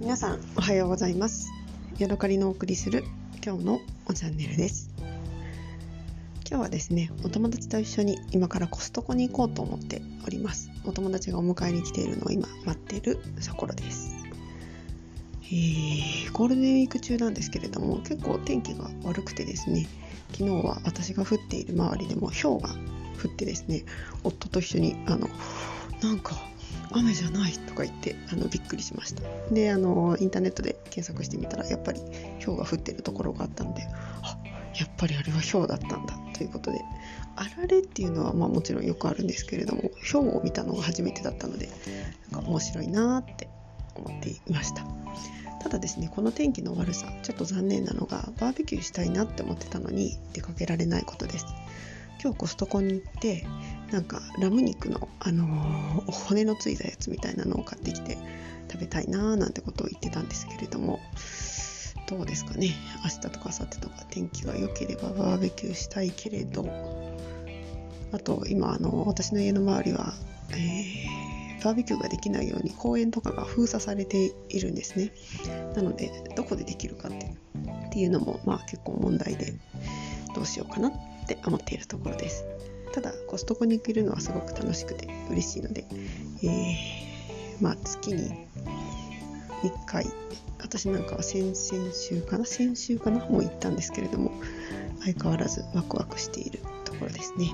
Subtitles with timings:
[0.00, 1.50] 皆さんおはようございます。
[1.98, 3.02] ヤドカリのお送りする
[3.44, 4.90] 今日のおチャンネルです。
[6.48, 10.70] 今日はですねお友達と一緒に今からコストコに行こうと思っております。
[10.84, 14.14] お友達がお迎えに来ているのを今待っているところです。
[15.42, 19.88] えー、ゴールデンウィーク中なんですけれども結構天気が悪くてですね
[20.30, 22.68] 昨日は私が降っている周りでも氷が
[23.20, 23.84] 降ってですね
[24.22, 25.28] 夫と一緒にあの
[26.02, 26.36] なんか
[26.92, 29.22] 雨じゃないとか言ってあのびっくりしました。
[29.52, 32.00] であのインターネットで検索してみたらやっぱり
[32.44, 33.82] 氷が降ってるところがあったので
[34.22, 34.38] あ
[34.78, 36.80] やっぱりあれは氷だったんだということで
[37.36, 41.68] あられっていうのはまあもちろんよくあるんですけれども氷を見たのが初めてだったので
[42.30, 43.48] なんか面白いなって
[43.94, 44.84] 思っていました。
[45.60, 51.46] ただですねこの天気の悪さちょっと残念なのがバーベキューしたいなって思ってたのに出かけられないことです。
[52.22, 53.46] 今日コストコに行って
[53.92, 58.18] なんかラム肉の、あのー、骨のついたやつみたいなのを買ってきて
[58.70, 61.00] 食べたいなーなんてことを言ってたんですけれども
[62.08, 62.70] どうですかね。
[63.04, 66.66] 明日とか明後日とか天気が良ければバーベキューしたいけれど。
[68.12, 70.14] あと今あの私の家の周りは、
[70.52, 75.12] えー、バーベキューができないように公園とかが封鎖されているんですね。
[75.74, 77.26] なのでどこでできるかって
[77.88, 79.52] っていうのもまあ結構問題で
[80.34, 80.88] どうしようかな。
[80.88, 80.98] って
[81.34, 82.46] って思っているところです。
[82.92, 85.84] ただコストコに行けるのはすごく楽しくて嬉しいので、
[86.42, 88.48] えー、まあ月に
[89.62, 90.06] 1回
[90.58, 94.32] 私なんかは先々週かな先週かなもう行ったんですけれども
[95.04, 97.52] 相変わらずワクワクしているところですね、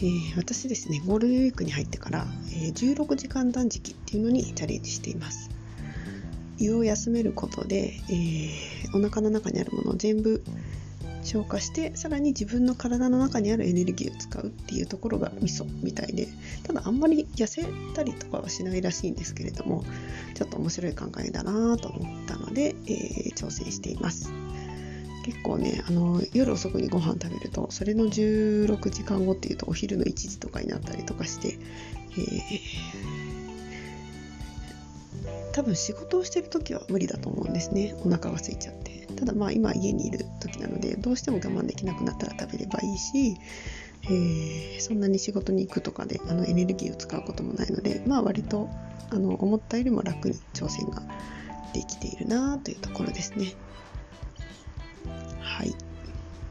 [0.00, 5.48] えー、私ですねゴールデンウィークに入ってから、えー、16時間断食っていうのにチャレンジしています。
[6.58, 10.44] 胃を休めることで、えー、お腹の中にあるものを全部
[11.22, 16.28] 消化してさらに自分の体の中にあるエネルギーを使うっていうところがミソみたいで
[16.64, 19.84] ただあんまり痩せたりとかはしないらしいんですけれども
[20.34, 24.32] ちょっと面白い考えだなと思ったので、えー、挑戦しています。
[25.24, 31.58] 結構ねあの夜遅くにご飯食べるとそれの16時間後っていうとお昼の1時とかになったりとかして、
[32.10, 33.42] えー
[35.52, 37.94] 多分仕事をしてる時は無理だと思うんですね。
[38.04, 38.91] お腹が空いちゃって。
[39.22, 43.36] ただまあ今家にいる時なのでどうしても我慢できなくなったら食べればいいし、
[44.02, 48.68] えー、そんなに仕事に行くとかであのエネルギーを使うこともないのでまあ割と
[49.10, 51.02] あの思ったよりも楽に挑戦が
[51.72, 53.54] できているなというところですね。
[55.40, 55.72] はい。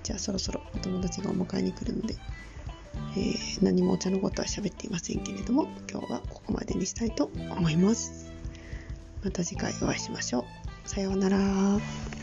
[0.04, 2.16] じゃあそろそろお友達がお迎えに来るので、
[3.18, 8.32] えー、何もお茶のことは喋っていませんけれども今日はここまでにしたいと思います。
[9.26, 10.46] また次回お会いしましょ
[10.86, 10.90] う。
[10.90, 12.21] さようなら。